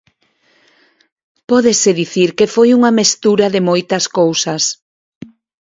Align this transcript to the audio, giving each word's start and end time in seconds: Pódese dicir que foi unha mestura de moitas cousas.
Pódese 1.49 1.89
dicir 2.01 2.29
que 2.37 2.51
foi 2.53 2.69
unha 2.77 2.95
mestura 2.99 3.45
de 3.53 3.61
moitas 3.69 4.05
cousas. 4.19 4.63